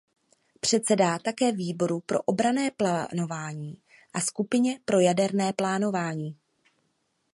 Předsedá 0.59 1.19
také 1.19 1.51
"Výboru 1.51 1.99
pro 1.99 2.21
obranné 2.21 2.71
plánování" 2.71 3.81
a 4.13 4.21
"Skupině 4.21 4.79
pro 4.85 4.99
jaderné 4.99 5.53
plánování". 5.53 6.37